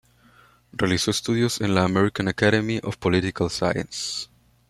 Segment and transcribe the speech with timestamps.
[0.71, 4.29] Realizó estudios en la American Academy of Political Science.